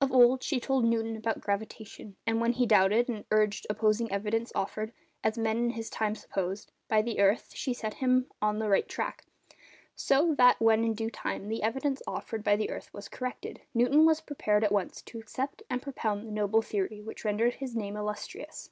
Of 0.00 0.12
old, 0.12 0.44
she 0.44 0.60
told 0.60 0.84
Newton 0.84 1.16
about 1.16 1.40
gravitation, 1.40 2.14
and 2.28 2.40
when 2.40 2.52
he 2.52 2.64
doubted, 2.64 3.08
and 3.08 3.24
urged 3.32 3.66
opposing 3.68 4.08
evidence 4.12 4.52
offered—as 4.54 5.36
men 5.36 5.56
in 5.56 5.70
his 5.70 5.90
time 5.90 6.14
supposed—by 6.14 7.02
the 7.02 7.18
earth, 7.18 7.50
she 7.56 7.74
set 7.74 7.94
him 7.94 8.30
on 8.40 8.60
the 8.60 8.68
right 8.68 8.88
track, 8.88 9.24
so 9.96 10.32
that 10.38 10.60
when 10.60 10.84
in 10.84 10.94
due 10.94 11.10
time 11.10 11.48
the 11.48 11.64
evidence 11.64 12.00
offered 12.06 12.44
by 12.44 12.54
the 12.54 12.70
earth 12.70 12.94
was 12.94 13.08
corrected, 13.08 13.62
Newton 13.74 14.06
was 14.06 14.20
prepared 14.20 14.62
at 14.62 14.70
once 14.70 15.02
to 15.02 15.18
accept 15.18 15.64
and 15.68 15.82
propound 15.82 16.24
the 16.24 16.30
noble 16.30 16.62
theory 16.62 17.00
which 17.02 17.24
rendered 17.24 17.54
his 17.54 17.74
name 17.74 17.96
illustrious. 17.96 18.70